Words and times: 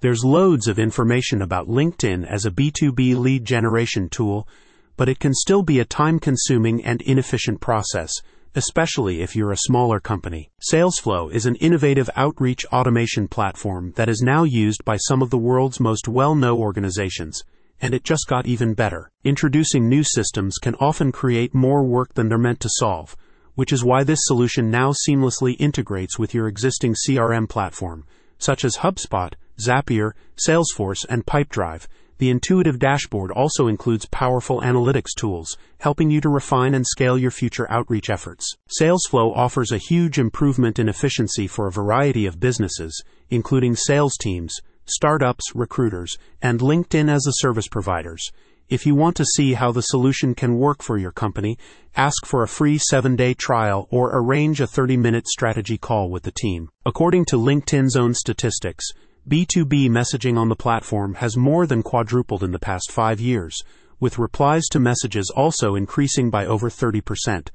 There's 0.00 0.24
loads 0.24 0.66
of 0.66 0.78
information 0.78 1.42
about 1.42 1.68
LinkedIn 1.68 2.26
as 2.26 2.46
a 2.46 2.50
B2B 2.50 3.16
lead 3.16 3.44
generation 3.44 4.08
tool, 4.08 4.48
but 4.96 5.08
it 5.08 5.18
can 5.18 5.34
still 5.34 5.62
be 5.62 5.78
a 5.78 5.84
time 5.84 6.18
consuming 6.18 6.82
and 6.84 7.02
inefficient 7.02 7.60
process, 7.60 8.10
especially 8.54 9.20
if 9.20 9.36
you're 9.36 9.52
a 9.52 9.58
smaller 9.58 10.00
company. 10.00 10.50
SalesFlow 10.72 11.30
is 11.32 11.44
an 11.44 11.54
innovative 11.56 12.08
outreach 12.16 12.64
automation 12.72 13.28
platform 13.28 13.92
that 13.96 14.08
is 14.08 14.22
now 14.22 14.44
used 14.44 14.84
by 14.86 14.96
some 14.96 15.20
of 15.20 15.28
the 15.28 15.38
world's 15.38 15.80
most 15.80 16.08
well 16.08 16.34
known 16.34 16.58
organizations 16.58 17.42
and 17.80 17.94
it 17.94 18.04
just 18.04 18.26
got 18.26 18.46
even 18.46 18.74
better. 18.74 19.10
Introducing 19.24 19.88
new 19.88 20.02
systems 20.02 20.58
can 20.58 20.74
often 20.76 21.12
create 21.12 21.54
more 21.54 21.82
work 21.82 22.14
than 22.14 22.28
they're 22.28 22.38
meant 22.38 22.60
to 22.60 22.68
solve, 22.72 23.16
which 23.54 23.72
is 23.72 23.84
why 23.84 24.04
this 24.04 24.20
solution 24.22 24.70
now 24.70 24.92
seamlessly 24.92 25.56
integrates 25.58 26.18
with 26.18 26.34
your 26.34 26.46
existing 26.46 26.94
CRM 26.94 27.48
platform, 27.48 28.04
such 28.38 28.64
as 28.64 28.78
HubSpot, 28.78 29.32
Zapier, 29.66 30.12
Salesforce, 30.36 31.04
and 31.08 31.26
Pipedrive. 31.26 31.86
The 32.18 32.28
intuitive 32.28 32.78
dashboard 32.78 33.30
also 33.30 33.66
includes 33.66 34.04
powerful 34.04 34.60
analytics 34.60 35.14
tools, 35.16 35.56
helping 35.78 36.10
you 36.10 36.20
to 36.20 36.28
refine 36.28 36.74
and 36.74 36.86
scale 36.86 37.16
your 37.16 37.30
future 37.30 37.70
outreach 37.70 38.10
efforts. 38.10 38.56
SalesFlow 38.78 39.34
offers 39.34 39.72
a 39.72 39.78
huge 39.78 40.18
improvement 40.18 40.78
in 40.78 40.88
efficiency 40.88 41.46
for 41.46 41.66
a 41.66 41.72
variety 41.72 42.26
of 42.26 42.38
businesses, 42.38 43.02
including 43.30 43.74
sales 43.74 44.18
teams, 44.18 44.54
startups, 44.84 45.54
recruiters, 45.54 46.18
and 46.42 46.60
LinkedIn 46.60 47.08
as 47.08 47.26
a 47.26 47.32
service 47.36 47.68
providers. 47.68 48.30
If 48.68 48.86
you 48.86 48.94
want 48.94 49.16
to 49.16 49.24
see 49.24 49.54
how 49.54 49.72
the 49.72 49.80
solution 49.80 50.34
can 50.34 50.56
work 50.58 50.82
for 50.82 50.96
your 50.96 51.10
company, 51.10 51.58
ask 51.96 52.24
for 52.24 52.42
a 52.42 52.48
free 52.48 52.78
7-day 52.78 53.34
trial 53.34 53.88
or 53.90 54.10
arrange 54.12 54.60
a 54.60 54.66
30-minute 54.66 55.26
strategy 55.26 55.76
call 55.76 56.08
with 56.08 56.22
the 56.22 56.30
team. 56.30 56.68
According 56.86 57.24
to 57.26 57.36
LinkedIn's 57.36 57.96
own 57.96 58.14
statistics, 58.14 58.84
B2B 59.30 59.88
messaging 59.88 60.36
on 60.36 60.48
the 60.48 60.56
platform 60.56 61.14
has 61.14 61.36
more 61.36 61.64
than 61.64 61.84
quadrupled 61.84 62.42
in 62.42 62.50
the 62.50 62.58
past 62.58 62.90
5 62.90 63.20
years, 63.20 63.56
with 64.00 64.18
replies 64.18 64.64
to 64.72 64.80
messages 64.80 65.30
also 65.36 65.76
increasing 65.76 66.30
by 66.30 66.44
over 66.44 66.68
30%. 66.68 67.46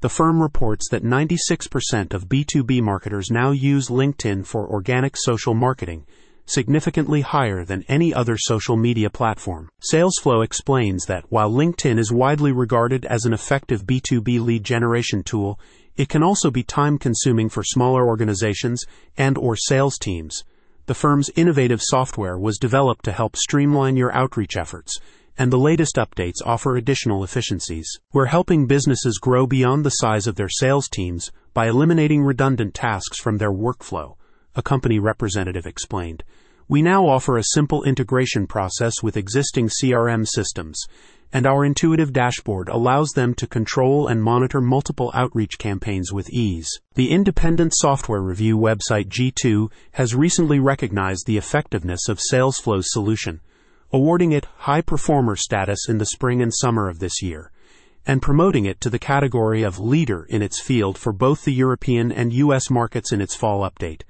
The 0.00 0.08
firm 0.08 0.40
reports 0.40 0.88
that 0.88 1.04
96% 1.04 2.14
of 2.14 2.30
B2B 2.30 2.80
marketers 2.80 3.30
now 3.30 3.50
use 3.50 3.88
LinkedIn 3.88 4.46
for 4.46 4.66
organic 4.66 5.18
social 5.18 5.52
marketing 5.52 6.06
significantly 6.46 7.20
higher 7.20 7.62
than 7.62 7.84
any 7.88 8.14
other 8.14 8.38
social 8.38 8.78
media 8.78 9.10
platform. 9.10 9.68
SalesFlow 9.92 10.42
explains 10.42 11.04
that 11.04 11.26
while 11.28 11.52
LinkedIn 11.52 11.98
is 11.98 12.10
widely 12.10 12.52
regarded 12.52 13.04
as 13.04 13.26
an 13.26 13.34
effective 13.34 13.84
B2B 13.84 14.40
lead 14.40 14.64
generation 14.64 15.22
tool, 15.22 15.60
it 15.94 16.08
can 16.08 16.22
also 16.22 16.50
be 16.50 16.62
time 16.62 16.96
consuming 16.96 17.50
for 17.50 17.62
smaller 17.62 18.06
organizations 18.06 18.86
and 19.18 19.36
or 19.36 19.56
sales 19.56 19.98
teams. 19.98 20.42
The 20.88 20.94
firm's 20.94 21.28
innovative 21.36 21.82
software 21.82 22.38
was 22.38 22.56
developed 22.56 23.04
to 23.04 23.12
help 23.12 23.36
streamline 23.36 23.98
your 23.98 24.10
outreach 24.16 24.56
efforts, 24.56 24.98
and 25.36 25.52
the 25.52 25.58
latest 25.58 25.96
updates 25.96 26.40
offer 26.46 26.76
additional 26.76 27.22
efficiencies. 27.22 27.86
We're 28.14 28.32
helping 28.32 28.66
businesses 28.66 29.18
grow 29.18 29.46
beyond 29.46 29.84
the 29.84 29.90
size 29.90 30.26
of 30.26 30.36
their 30.36 30.48
sales 30.48 30.88
teams 30.88 31.30
by 31.52 31.68
eliminating 31.68 32.22
redundant 32.22 32.72
tasks 32.72 33.20
from 33.20 33.36
their 33.36 33.52
workflow 33.52 34.14
a 34.56 34.62
company 34.62 34.98
representative 34.98 35.66
explained. 35.66 36.24
We 36.68 36.80
now 36.80 37.06
offer 37.06 37.36
a 37.36 37.44
simple 37.44 37.84
integration 37.84 38.46
process 38.46 39.02
with 39.02 39.18
existing 39.18 39.68
CRM 39.68 40.26
systems, 40.26 40.82
and 41.32 41.46
our 41.46 41.64
intuitive 41.64 42.12
dashboard 42.12 42.68
allows 42.68 43.10
them 43.10 43.34
to 43.34 43.46
control 43.46 44.06
and 44.06 44.22
monitor 44.22 44.60
multiple 44.60 45.10
outreach 45.14 45.58
campaigns 45.58 46.12
with 46.12 46.30
ease. 46.30 46.68
The 46.94 47.10
independent 47.10 47.72
software 47.74 48.22
review 48.22 48.56
website 48.56 49.08
G2 49.08 49.70
has 49.92 50.14
recently 50.14 50.58
recognized 50.58 51.26
the 51.26 51.36
effectiveness 51.36 52.08
of 52.08 52.20
SalesFlow's 52.32 52.92
solution, 52.92 53.40
awarding 53.92 54.32
it 54.32 54.46
high 54.58 54.82
performer 54.82 55.36
status 55.36 55.88
in 55.88 55.98
the 55.98 56.06
spring 56.06 56.40
and 56.40 56.52
summer 56.54 56.88
of 56.88 56.98
this 56.98 57.22
year 57.22 57.52
and 58.08 58.22
promoting 58.22 58.64
it 58.64 58.80
to 58.80 58.88
the 58.88 58.98
category 58.98 59.62
of 59.62 59.78
leader 59.78 60.24
in 60.30 60.40
its 60.40 60.60
field 60.60 60.96
for 60.96 61.12
both 61.12 61.44
the 61.44 61.52
European 61.52 62.10
and 62.10 62.32
US 62.32 62.70
markets 62.70 63.12
in 63.12 63.20
its 63.20 63.34
fall 63.34 63.68
update. 63.68 64.00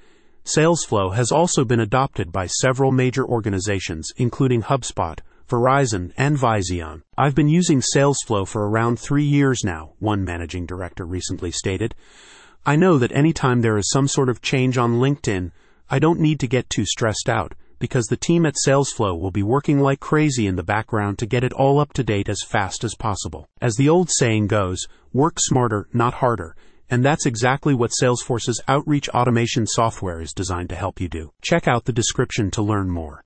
SalesFlow 0.45 1.15
has 1.17 1.33
also 1.33 1.65
been 1.65 1.81
adopted 1.81 2.31
by 2.31 2.47
several 2.47 2.93
major 2.93 3.27
organizations, 3.27 4.13
including 4.17 4.63
HubSpot, 4.63 5.19
Verizon, 5.49 6.13
and 6.17 6.37
Vizion. 6.37 7.03
I've 7.17 7.35
been 7.35 7.49
using 7.49 7.81
SalesFlow 7.81 8.47
for 8.47 8.69
around 8.69 8.99
three 8.99 9.25
years 9.25 9.65
now, 9.65 9.93
one 9.99 10.25
managing 10.25 10.67
director 10.67 11.07
recently 11.07 11.51
stated. 11.51 11.95
I 12.67 12.77
know 12.77 12.99
that 12.99 13.13
anytime 13.13 13.63
there 13.63 13.79
is 13.79 13.91
some 13.91 14.09
sort 14.09 14.29
of 14.29 14.43
change 14.43 14.77
on 14.77 15.01
LinkedIn, 15.01 15.53
I 15.89 15.99
don't 15.99 16.21
need 16.21 16.39
to 16.41 16.47
get 16.47 16.69
too 16.69 16.85
stressed 16.85 17.29
out 17.29 17.55
because 17.79 18.07
the 18.07 18.17
team 18.17 18.45
at 18.45 18.57
SalesFlow 18.67 19.19
will 19.19 19.31
be 19.31 19.43
working 19.43 19.81
like 19.81 20.01
crazy 20.01 20.47
in 20.47 20.57
the 20.57 20.63
background 20.63 21.19
to 21.19 21.27
get 21.27 21.45
it 21.45 21.53
all 21.53 21.79
up 21.79 21.93
to 21.95 22.05
date 22.05 22.29
as 22.29 22.43
fast 22.47 22.85
as 22.85 22.95
possible. 22.95 23.49
As 23.61 23.77
the 23.77 23.89
old 23.89 24.11
saying 24.11 24.49
goes, 24.49 24.87
work 25.13 25.39
smarter, 25.39 25.89
not 25.93 26.15
harder 26.15 26.55
and 26.91 27.05
that's 27.05 27.27
exactly 27.27 27.75
what 27.75 27.91
SalesFlow's 28.03 28.61
outreach 28.67 29.09
automation 29.11 29.67
software 29.67 30.21
is 30.21 30.33
designed 30.33 30.71
to 30.71 30.77
help 30.77 31.01
you 31.01 31.09
do. 31.09 31.33
Check 31.43 31.69
out 31.69 31.85
the 31.85 31.93
description 31.93 32.51
to 32.53 32.63
learn 32.63 32.89
more. 32.89 33.17